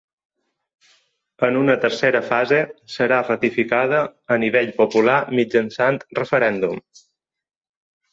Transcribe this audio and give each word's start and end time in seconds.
En 1.47 1.57
una 1.57 1.73
tercera 1.83 2.21
fase 2.29 2.61
serà 2.93 3.19
ratificada 3.27 3.99
a 4.37 4.37
nivell 4.45 4.71
popular 4.79 5.19
mitjançant 5.41 6.01
referèndum. 6.21 6.83